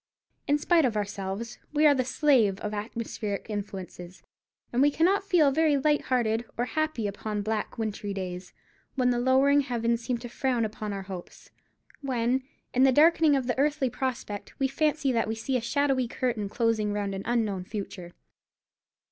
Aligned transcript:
In 0.47 0.57
spite 0.57 0.83
of 0.83 0.97
ourselves, 0.97 1.59
we 1.73 1.85
are 1.85 1.93
the 1.93 2.03
slaves 2.03 2.59
of 2.61 2.73
atmospheric 2.73 3.45
influences; 3.51 4.23
and 4.73 4.81
we 4.81 4.89
cannot 4.89 5.23
feel 5.23 5.51
very 5.51 5.77
light 5.77 6.05
hearted 6.05 6.43
or 6.57 6.65
happy 6.65 7.05
upon 7.05 7.43
black 7.43 7.77
wintry 7.77 8.11
days, 8.11 8.51
when 8.95 9.11
the 9.11 9.19
lowering 9.19 9.61
heavens 9.61 10.03
seem 10.03 10.17
to 10.17 10.27
frown 10.27 10.65
upon 10.65 10.91
our 10.91 11.03
hopes; 11.03 11.51
when, 12.01 12.41
in 12.73 12.81
the 12.81 12.91
darkening 12.91 13.35
of 13.35 13.45
the 13.45 13.59
earthly 13.59 13.91
prospect, 13.91 14.57
we 14.57 14.67
fancy 14.67 15.11
that 15.11 15.27
we 15.27 15.35
see 15.35 15.55
a 15.55 15.61
shadowy 15.61 16.07
curtain 16.07 16.49
closing 16.49 16.91
round 16.93 17.13
an 17.13 17.21
unknown 17.27 17.63
future. 17.63 18.11